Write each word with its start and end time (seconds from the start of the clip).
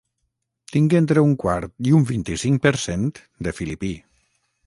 Tinc 0.75 0.93
entre 0.99 1.23
un 1.25 1.35
quart 1.43 1.75
i 1.89 1.93
un 1.99 2.07
vint-i-cinc 2.13 2.65
per 2.65 2.73
cent 2.87 3.07
de 3.49 3.53
filipí. 3.61 3.93